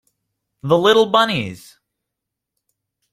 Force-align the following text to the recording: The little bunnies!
The 0.63 0.79
little 0.79 1.05
bunnies! 1.05 1.77